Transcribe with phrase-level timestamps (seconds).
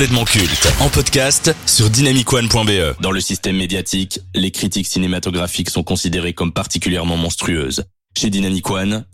[0.00, 3.02] complètement culte en podcast sur dynamicone.be.
[3.02, 7.84] Dans le système médiatique, les critiques cinématographiques sont considérées comme particulièrement monstrueuses.
[8.16, 8.64] Chez Dynamic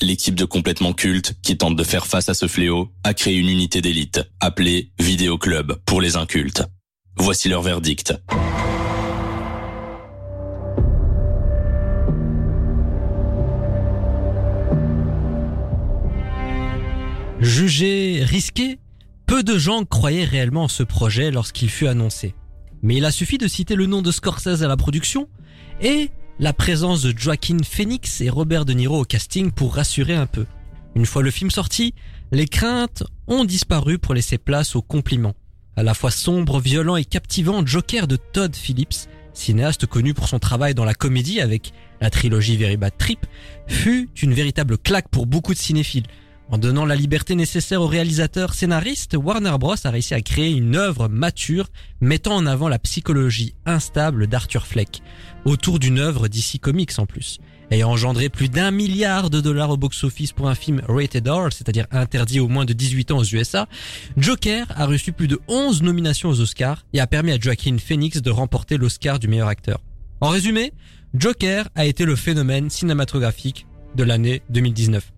[0.00, 3.48] l'équipe de complètement culte, qui tente de faire face à ce fléau, a créé une
[3.48, 6.62] unité d'élite, appelée Vidéo Club pour les incultes.
[7.16, 8.14] Voici leur verdict.
[17.40, 18.78] Jugé risqué,
[19.26, 22.34] peu de gens croyaient réellement en ce projet lorsqu'il fut annoncé.
[22.82, 25.28] Mais il a suffi de citer le nom de Scorsese à la production
[25.80, 30.26] et la présence de Joaquin Phoenix et Robert De Niro au casting pour rassurer un
[30.26, 30.46] peu.
[30.94, 31.94] Une fois le film sorti,
[32.30, 35.34] les craintes ont disparu pour laisser place aux compliments.
[35.76, 40.38] À la fois sombre, violent et captivant, Joker de Todd Phillips, cinéaste connu pour son
[40.38, 43.26] travail dans la comédie avec la trilogie Very Bad Trip,
[43.66, 46.06] fut une véritable claque pour beaucoup de cinéphiles.
[46.48, 50.76] En donnant la liberté nécessaire au réalisateur scénariste, Warner Bros a réussi à créer une
[50.76, 51.68] œuvre mature
[52.00, 55.02] mettant en avant la psychologie instable d'Arthur Fleck,
[55.44, 57.38] autour d'une œuvre d'ici Comics en plus.
[57.72, 61.88] Ayant engendré plus d'un milliard de dollars au box-office pour un film rated R, c'est-à-dire
[61.90, 63.66] interdit au moins de 18 ans aux USA,
[64.16, 68.22] Joker a reçu plus de 11 nominations aux Oscars et a permis à Joaquin Phoenix
[68.22, 69.80] de remporter l'Oscar du meilleur acteur.
[70.20, 70.72] En résumé,
[71.12, 75.15] Joker a été le phénomène cinématographique de l'année 2019.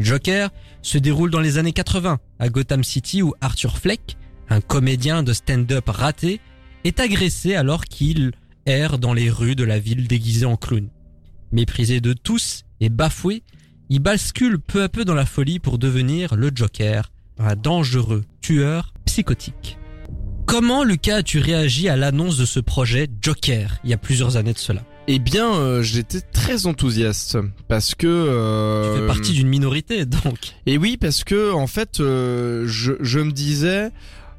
[0.00, 0.50] Joker
[0.82, 4.16] se déroule dans les années 80 à Gotham City où Arthur Fleck,
[4.48, 6.40] un comédien de stand-up raté,
[6.84, 8.32] est agressé alors qu'il
[8.66, 10.88] erre dans les rues de la ville déguisé en clown.
[11.52, 13.42] Méprisé de tous et bafoué,
[13.90, 18.94] il bascule peu à peu dans la folie pour devenir le Joker, un dangereux tueur
[19.04, 19.78] psychotique.
[20.46, 24.52] Comment Lucas as-tu réagi à l'annonce de ce projet Joker il y a plusieurs années
[24.52, 24.82] de cela?
[25.08, 30.54] Eh bien, euh, j'étais très enthousiaste parce que euh, Tu fais partie d'une minorité donc.
[30.66, 33.90] Et oui, parce que en fait, euh, je, je me disais,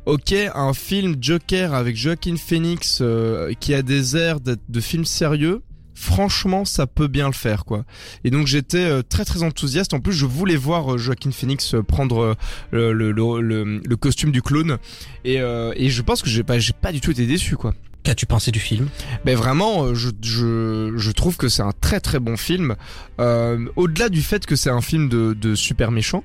[0.06, 5.04] ok, un film Joker avec Joaquin Phoenix euh, qui a des airs d'être de film
[5.04, 5.62] sérieux.
[5.94, 7.84] Franchement, ça peut bien le faire, quoi.
[8.24, 9.94] Et donc j'étais très très enthousiaste.
[9.94, 12.36] En plus, je voulais voir Joaquin Phoenix prendre
[12.72, 14.78] le, le, le, le costume du clown.
[15.26, 17.76] Et, euh, et je pense que j'ai pas j'ai pas du tout été déçu, quoi.
[18.04, 18.90] Qu'as-tu pensé du film?
[19.26, 22.76] Mais vraiment, euh, je, je, je trouve que c'est un très très bon film.
[23.20, 26.24] Euh, Au-delà du fait que c'est un film de, de super méchant,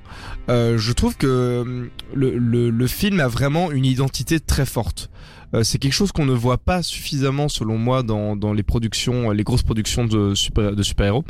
[0.49, 5.11] euh, je trouve que euh, le, le, le film a vraiment une identité très forte.
[5.53, 9.29] Euh, c'est quelque chose qu'on ne voit pas suffisamment, selon moi, dans, dans les productions,
[9.29, 11.25] les grosses productions de super de super héros.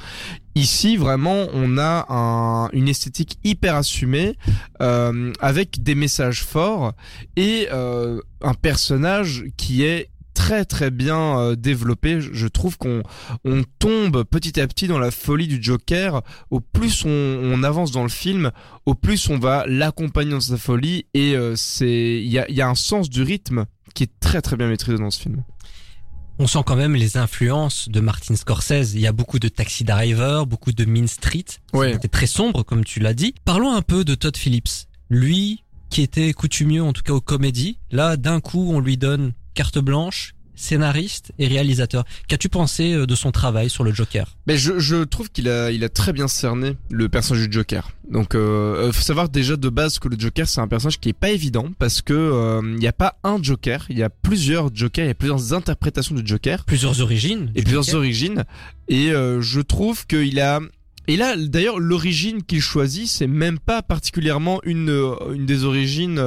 [0.56, 4.38] Ici, vraiment, on a un, une esthétique hyper assumée,
[4.82, 6.94] euh, avec des messages forts
[7.36, 10.10] et un personnage qui est
[10.48, 12.22] très très bien euh, développé.
[12.22, 13.04] Je- trouve qu'on
[13.44, 16.22] on tombe petit à petit dans la folie du Joker.
[16.52, 18.52] Au plus on, on avance dans le film,
[18.86, 22.56] au plus on va l'accompagner dans sa folie et euh, c'est il y a, il
[22.56, 25.44] y a un sens du rythme qui est très très bien maîtrisé dans ce film.
[26.40, 28.94] On sent quand même les influences de Martin Scorsese.
[28.94, 31.46] Il y a beaucoup de Taxi Driver, beaucoup de Mean Street.
[31.74, 31.94] Ouais.
[31.94, 33.34] C'était très sombre, comme tu l'as dit.
[33.44, 34.86] Parlons un peu de Todd Phillips.
[35.10, 37.80] Lui, qui était coutumier, en tout cas aux comédies.
[37.92, 42.04] Là, d'un coup, on lui donne carte blanche, scénariste et réalisateur.
[42.28, 44.36] Qu'as-tu pensé euh, de son travail sur le Joker?
[44.48, 47.92] Mais je, je trouve qu'il a, il a très bien cerné le personnage du Joker.
[48.12, 51.10] Donc, euh, euh, faut savoir déjà de base que le Joker c'est un personnage qui
[51.10, 54.10] est pas évident parce que euh, il n'y a pas un Joker, il y a
[54.10, 57.52] plusieurs Jokers, il y a plusieurs interprétations du Joker Plusieurs origines.
[57.56, 58.00] et plusieurs Joker.
[58.00, 58.44] origines.
[58.88, 60.60] Et euh, je trouve qu'il a
[61.10, 64.90] et là, d'ailleurs, l'origine qu'il choisit, c'est même pas particulièrement une
[65.34, 66.22] une des origines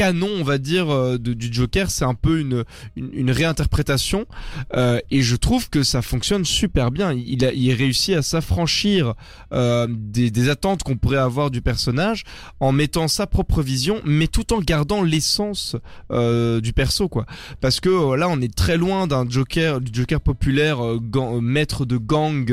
[0.00, 1.90] canon, on va dire, euh, de- du Joker.
[1.90, 2.64] C'est un peu une
[2.96, 4.26] une, une réinterprétation.
[4.74, 7.12] Euh, et je trouve que ça fonctionne super bien.
[7.12, 9.14] Il a il réussit à s'affranchir
[9.52, 12.24] euh, des, des attentes qu'on pourrait avoir du personnage
[12.60, 15.76] en mettant sa propre vision, mais tout en gardant l'essence
[16.10, 17.26] euh, du perso, quoi.
[17.60, 21.40] Parce que euh, là, on est très loin d'un Joker, du Joker populaire, euh, gang-
[21.42, 22.50] maître de gang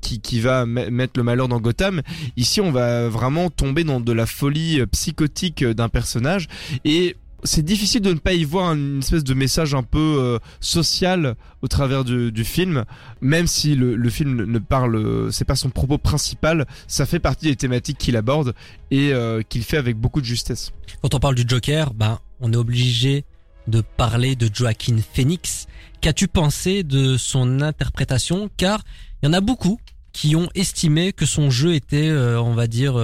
[0.00, 2.02] qui qui va me- mettre le malheur dans Gotham.
[2.36, 6.46] Ici, on va vraiment tomber dans de la folie psychotique d'un personnage
[6.84, 10.38] et c'est difficile de ne pas y voir une espèce de message un peu euh,
[10.60, 12.84] social au travers du, film,
[13.20, 17.46] même si le, film ne parle, euh, c'est pas son propos principal, ça fait partie
[17.46, 18.54] des thématiques qu'il aborde
[18.90, 20.72] et euh, qu'il fait avec beaucoup de justesse.
[21.02, 23.24] Quand on parle du Joker, ben, on est obligé
[23.66, 25.66] de parler de Joaquin Phoenix.
[26.00, 28.50] Qu'as-tu pensé de son interprétation?
[28.56, 28.80] Car
[29.22, 29.78] il y en a beaucoup
[30.12, 32.94] qui ont estimé que son jeu était, on va dire,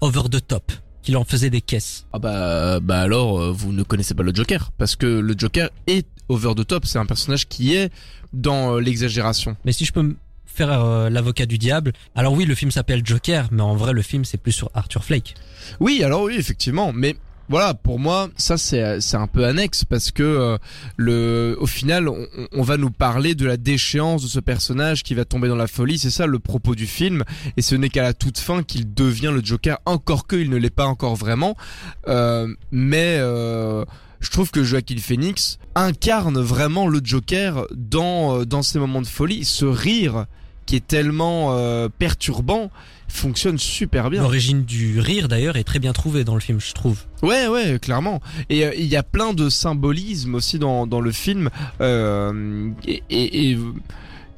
[0.00, 0.72] over the top,
[1.08, 2.04] qu'il en faisait des caisses.
[2.12, 5.70] Ah bah bah alors euh, vous ne connaissez pas le Joker parce que le Joker
[5.86, 7.90] est over the top, c'est un personnage qui est
[8.34, 9.56] dans euh, l'exagération.
[9.64, 13.00] Mais si je peux me faire euh, l'avocat du diable, alors oui, le film s'appelle
[13.06, 15.34] Joker, mais en vrai, le film c'est plus sur Arthur Flake.
[15.80, 17.16] Oui, alors oui, effectivement, mais
[17.48, 20.58] voilà, pour moi, ça c'est un peu annexe parce que euh,
[20.96, 25.14] le au final, on, on, va nous parler de la déchéance de ce personnage qui
[25.14, 25.98] va tomber dans la folie.
[25.98, 27.24] C'est ça le propos du film,
[27.56, 30.56] et ce n'est qu'à la toute fin qu'il devient le Joker, encore que il ne
[30.56, 31.56] l'est pas encore vraiment.
[32.06, 33.84] Euh, mais euh,
[34.20, 39.44] je trouve que Joaquin Phoenix incarne vraiment le Joker dans dans ces moments de folie,
[39.46, 40.26] ce rire
[40.66, 42.70] qui est tellement perturbant
[43.08, 44.22] fonctionne super bien.
[44.22, 47.00] L'origine du rire d'ailleurs est très bien trouvée dans le film, je trouve.
[47.22, 48.20] Ouais, ouais, clairement.
[48.48, 51.50] Et euh, il y a plein de symbolismes aussi dans, dans le film
[51.80, 53.58] euh, et, et,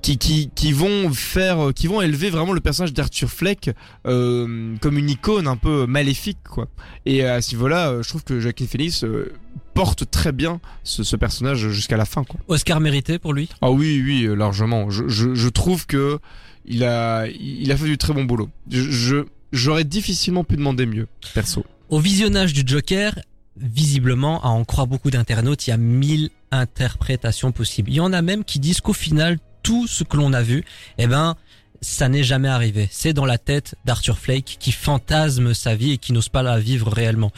[0.02, 3.70] qui, qui, qui vont faire, qui vont élever vraiment le personnage d'Arthur Fleck
[4.06, 6.68] euh, comme une icône un peu maléfique, quoi.
[7.04, 9.32] Et à ce niveau-là, euh, je trouve que Jacqueline Phoenix euh,
[9.74, 12.40] porte très bien ce, ce personnage jusqu'à la fin, quoi.
[12.48, 13.50] Oscar mérité pour lui?
[13.60, 14.88] Ah oui, oui, largement.
[14.88, 16.18] Je, je, je trouve que
[16.64, 18.48] il a, il a fait du très bon boulot.
[18.70, 21.64] Je, j'aurais difficilement pu demander mieux, perso.
[21.88, 23.18] Au visionnage du Joker,
[23.56, 27.90] visiblement, à en croire beaucoup d'internautes, il y a mille interprétations possibles.
[27.90, 30.64] Il y en a même qui disent qu'au final, tout ce que l'on a vu,
[30.98, 31.36] eh ben,
[31.80, 32.88] ça n'est jamais arrivé.
[32.90, 36.58] C'est dans la tête d'Arthur Flake qui fantasme sa vie et qui n'ose pas la
[36.58, 37.32] vivre réellement.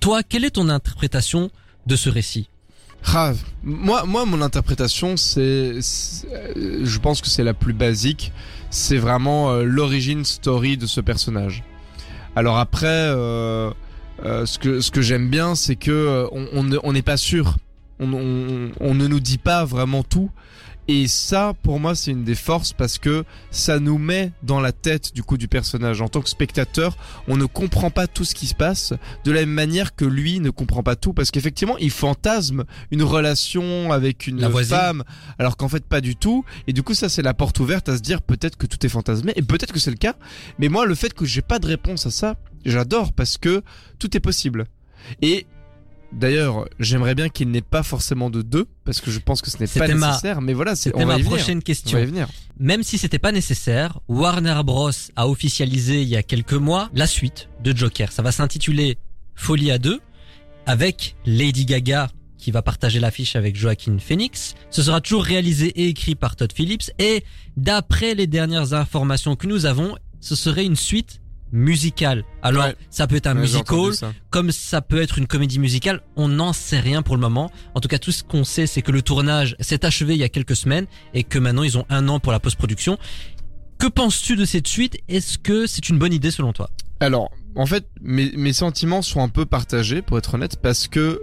[0.00, 1.50] Toi, quelle est ton interprétation
[1.86, 2.48] de ce récit?
[3.62, 8.32] Moi, moi, mon interprétation, c'est, je pense que c'est la plus basique
[8.74, 11.62] c'est vraiment euh, l'origine story de ce personnage.
[12.36, 13.70] Alors après, euh,
[14.24, 17.56] euh, ce que ce que j'aime bien, c'est que on n'est pas sûr,
[18.00, 18.12] on,
[18.80, 20.30] on, ne nous dit pas vraiment tout.
[20.86, 24.72] Et ça, pour moi, c'est une des forces parce que ça nous met dans la
[24.72, 26.02] tête du coup du personnage.
[26.02, 26.96] En tant que spectateur,
[27.26, 28.92] on ne comprend pas tout ce qui se passe
[29.24, 33.02] de la même manière que lui ne comprend pas tout parce qu'effectivement, il fantasme une
[33.02, 35.04] relation avec une femme
[35.38, 36.44] alors qu'en fait pas du tout.
[36.66, 38.90] Et du coup, ça c'est la porte ouverte à se dire peut-être que tout est
[38.90, 40.16] fantasmé et peut-être que c'est le cas.
[40.58, 42.36] Mais moi, le fait que j'ai pas de réponse à ça,
[42.66, 43.62] j'adore parce que
[43.98, 44.66] tout est possible.
[45.22, 45.46] Et
[46.14, 49.58] D'ailleurs, j'aimerais bien qu'il n'ait pas forcément de deux, parce que je pense que ce
[49.58, 50.40] n'est pas nécessaire.
[50.40, 51.98] Mais voilà, c'est ma prochaine question.
[52.58, 57.06] Même si c'était pas nécessaire, Warner Bros a officialisé il y a quelques mois la
[57.06, 58.12] suite de Joker.
[58.12, 58.96] Ça va s'intituler
[59.34, 60.00] Folie à deux,
[60.66, 62.08] avec Lady Gaga
[62.38, 64.54] qui va partager l'affiche avec Joaquin Phoenix.
[64.70, 66.90] Ce sera toujours réalisé et écrit par Todd Phillips.
[66.98, 67.24] Et
[67.56, 71.22] d'après les dernières informations que nous avons, ce serait une suite
[71.54, 72.24] musical.
[72.42, 73.92] Alors, ça peut être un musical,
[74.28, 77.50] comme ça peut être une comédie musicale, on n'en sait rien pour le moment.
[77.74, 80.24] En tout cas, tout ce qu'on sait, c'est que le tournage s'est achevé il y
[80.24, 82.98] a quelques semaines et que maintenant ils ont un an pour la post-production.
[83.78, 84.98] Que penses-tu de cette suite?
[85.08, 86.70] Est-ce que c'est une bonne idée selon toi?
[86.98, 91.22] Alors, en fait, mes, mes sentiments sont un peu partagés, pour être honnête, parce que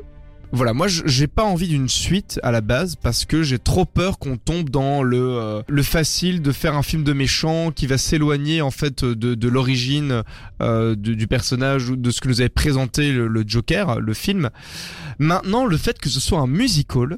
[0.54, 4.20] voilà, moi j'ai pas envie d'une suite à la base parce que j'ai trop peur
[4.20, 7.98] qu'on tombe dans le euh, le facile de faire un film de méchant qui va
[7.98, 10.24] s'éloigner en fait de, de l'origine
[10.62, 14.50] euh, du, personnage ou de ce que nous avait présenté le, Joker, le film.
[15.20, 17.18] Maintenant, le fait que ce soit un musical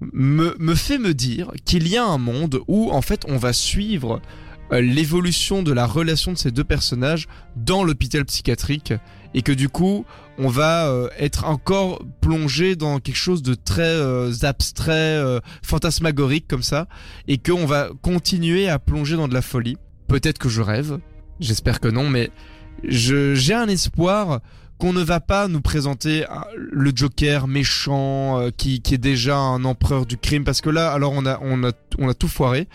[0.00, 3.52] me, me fait me dire qu'il y a un monde où en fait on va
[3.52, 4.22] suivre
[4.70, 8.92] l'évolution de la relation de ces deux personnages dans l'hôpital psychiatrique
[9.34, 10.04] et que du coup
[10.38, 15.22] on va euh, être encore plongé dans quelque chose de très euh, abstrait,
[15.62, 16.88] fantasmagorique comme ça
[17.28, 19.76] et qu'on va continuer à plonger dans de la folie.
[20.08, 20.98] Peut-être que je rêve,
[21.40, 22.30] j'espère que non, mais
[22.84, 24.40] j'ai un espoir
[24.78, 26.24] qu'on ne va pas nous présenter
[26.54, 31.12] le Joker méchant qui, qui est déjà un empereur du crime parce que là alors
[31.12, 32.68] on a on a on a tout foiré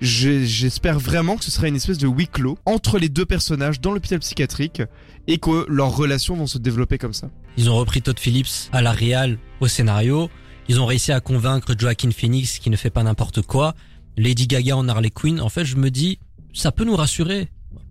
[0.00, 3.92] J'espère vraiment que ce sera une espèce de huis clos entre les deux personnages dans
[3.92, 4.82] l'hôpital psychiatrique
[5.26, 7.28] et que leurs relations vont se développer comme ça.
[7.58, 10.30] Ils ont repris Todd Phillips à la réal au scénario.
[10.68, 13.74] Ils ont réussi à convaincre Joaquin Phoenix qui ne fait pas n'importe quoi.
[14.16, 15.40] Lady Gaga en Harley Quinn.
[15.40, 16.18] En fait, je me dis,
[16.54, 17.48] ça peut nous rassurer.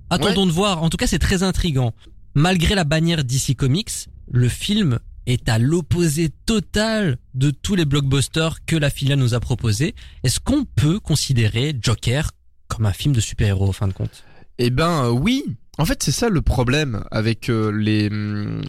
[0.10, 0.82] Attendons de voir.
[0.82, 1.94] En tout cas, c'est très intrigant.
[2.36, 8.66] Malgré la bannière DC Comics, le film est à l'opposé total de tous les blockbusters
[8.66, 9.96] que la filiale nous a proposés.
[10.24, 12.32] Est-ce qu'on peut considérer Joker
[12.68, 14.24] comme un film de super-héros en fin de compte?
[14.60, 15.44] Eh ben euh, oui,
[15.80, 18.62] en fait, c'est ça le problème avec euh, les hum,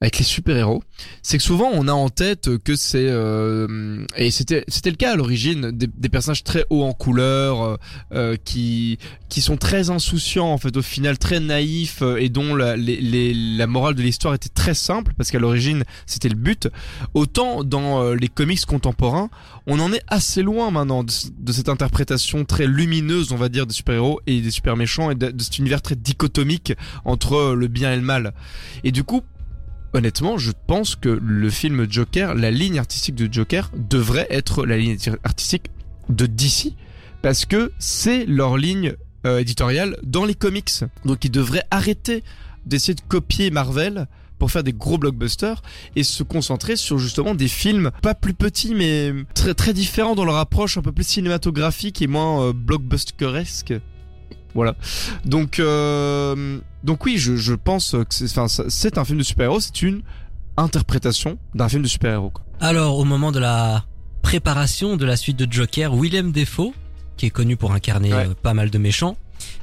[0.00, 0.82] avec les super-héros,
[1.22, 5.12] c'est que souvent on a en tête que c'est euh, et c'était c'était le cas
[5.12, 7.78] à l'origine des, des, personnages très hauts en couleur
[8.12, 12.76] euh, qui qui sont très insouciants en fait au final très naïfs et dont la,
[12.76, 16.68] les, la morale de l'histoire était très simple parce qu'à l'origine c'était le but.
[17.12, 19.30] Autant dans les comics contemporains,
[19.66, 23.66] on en est assez loin maintenant de, de cette interprétation très lumineuse, on va dire,
[23.66, 25.96] des super-héros et des super méchants et de cet univers très
[27.04, 28.32] entre le bien et le mal.
[28.84, 29.22] Et du coup,
[29.92, 34.76] honnêtement, je pense que le film Joker, la ligne artistique de Joker, devrait être la
[34.76, 35.70] ligne artistique
[36.08, 36.74] de DC.
[37.22, 38.94] Parce que c'est leur ligne
[39.26, 40.70] euh, éditoriale dans les comics.
[41.04, 42.24] Donc ils devraient arrêter
[42.64, 44.06] d'essayer de copier Marvel
[44.38, 45.60] pour faire des gros blockbusters
[45.96, 50.24] et se concentrer sur justement des films pas plus petits mais très très différents dans
[50.24, 53.74] leur approche un peu plus cinématographique et moins euh, blockbusteresque.
[54.54, 54.74] Voilà.
[55.24, 59.22] Donc euh, donc oui, je, je pense que c'est enfin ça- c'est un film de
[59.24, 60.02] super-héros, c'est une
[60.56, 62.30] interprétation d'un film de super-héros.
[62.30, 62.44] quoi.
[62.60, 63.84] Alors, au moment de la
[64.22, 66.72] préparation de la suite de Joker, Willem Dafoe,
[67.16, 68.26] qui est connu pour incarner Ouais.
[68.28, 69.16] euh, pas mal de méchants,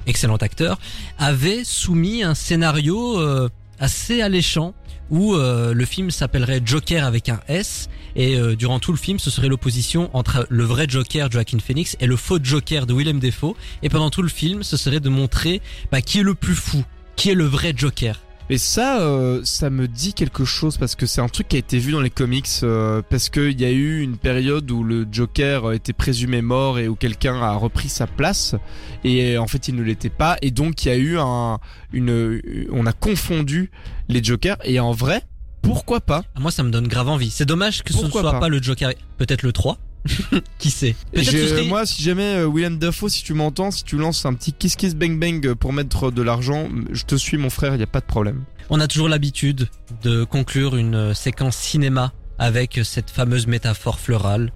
[0.08, 0.79] excellent acteur,
[1.20, 4.74] avait soumis un scénario euh, assez alléchant
[5.10, 9.19] où euh, le film s'appellerait Joker avec un S et euh, durant tout le film
[9.19, 13.19] ce serait l'opposition entre le vrai Joker Joaquin Phoenix et le faux Joker de Willem
[13.19, 16.55] Dafoe et pendant tout le film ce serait de montrer bah, qui est le plus
[16.55, 16.84] fou,
[17.15, 18.19] qui est le vrai Joker.
[18.50, 21.60] Et ça, euh, ça me dit quelque chose parce que c'est un truc qui a
[21.60, 25.06] été vu dans les comics euh, parce qu'il y a eu une période où le
[25.12, 28.56] Joker était présumé mort et où quelqu'un a repris sa place
[29.04, 31.60] et en fait il ne l'était pas et donc il y a eu un,
[31.92, 33.70] une, on a confondu
[34.08, 35.24] les Jokers et en vrai,
[35.62, 36.24] pourquoi pas?
[36.39, 37.30] Moi, ça me donne grave envie.
[37.30, 38.39] C'est dommage que ce ne soit pas?
[38.39, 38.94] pas, le Joker.
[39.18, 39.77] Peut-être le 3.
[40.60, 41.66] Qui sait ce serait...
[41.66, 44.76] Moi, si jamais euh, William Dafoe, si tu m'entends, si tu lances un petit kiss
[44.76, 47.88] kiss bang bang pour mettre de l'argent, je te suis mon frère, il y a
[47.88, 48.44] pas de problème.
[48.70, 49.70] On a toujours l'habitude
[50.04, 54.52] de conclure une euh, séquence cinéma avec cette fameuse métaphore florale.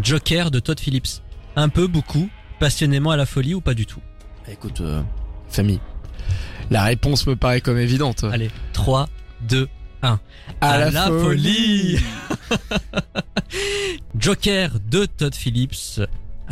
[0.00, 1.22] Joker de Todd Phillips.
[1.56, 2.28] Un peu, beaucoup,
[2.58, 4.00] passionnément à la folie ou pas du tout?
[4.48, 5.02] Écoute, euh,
[5.48, 5.80] famille,
[6.70, 8.24] la réponse me paraît comme évidente.
[8.24, 9.08] Allez, 3,
[9.48, 9.68] 2,
[10.02, 10.18] à,
[10.60, 11.98] à la folie.
[14.20, 16.00] Joker de Todd Phillips.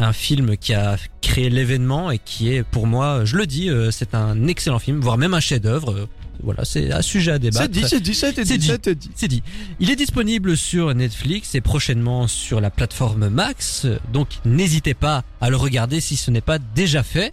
[0.01, 3.91] Un film qui a créé l'événement et qui est pour moi, je le dis, euh,
[3.91, 5.91] c'est un excellent film, voire même un chef-d'œuvre.
[5.93, 6.09] Euh,
[6.41, 7.65] Voilà, c'est un sujet à débattre.
[7.65, 8.67] C'est dit, c'est dit, c'est dit, C'est dit.
[8.85, 9.11] c'est dit.
[9.17, 9.43] C'est dit.
[9.81, 13.87] Il est disponible sur Netflix et prochainement sur la plateforme Max.
[14.13, 17.27] Donc n'hésitez pas à le regarder si ce n'est pas déjà fait.